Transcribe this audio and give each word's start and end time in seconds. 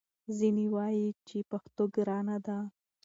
ځینې 0.37 0.65
وايي 0.75 1.07
چې 1.27 1.37
پښتو 1.49 1.83
ګرانه 1.95 2.37
ده 2.45 2.57